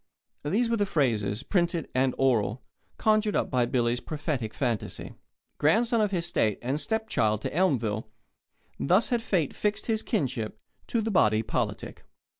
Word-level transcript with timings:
these 0.43 0.67
were 0.67 0.77
the 0.77 0.85
phrases, 0.87 1.43
printed 1.43 1.87
and 1.93 2.15
oral, 2.17 2.63
conjured 2.97 3.35
up 3.35 3.51
by 3.51 3.67
Billy's 3.67 3.99
prophetic 3.99 4.51
fancy. 4.51 5.13
Grandson 5.59 6.01
of 6.01 6.09
his 6.09 6.25
State, 6.25 6.57
and 6.63 6.79
stepchild 6.79 7.39
to 7.43 7.55
Elmville 7.55 8.09
thus 8.79 9.09
had 9.09 9.21
fate 9.21 9.55
fixed 9.55 9.85
his 9.85 10.01
kinship 10.01 10.59
to 10.87 11.01
the 11.01 11.11
body 11.11 11.43
politic. 11.43 12.03